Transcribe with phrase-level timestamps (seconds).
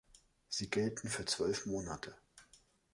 [0.49, 2.15] Sie gelten für zwölf Monate.